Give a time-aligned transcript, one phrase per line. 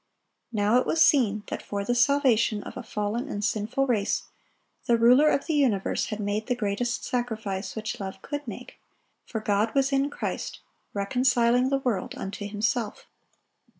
[0.51, 4.23] Now it was seen that for the salvation of a fallen and sinful race,
[4.87, 8.79] the Ruler of the universe had made the greatest sacrifice which love could make;
[9.27, 10.59] for "God was in Christ,
[10.95, 13.05] reconciling the world unto Himself."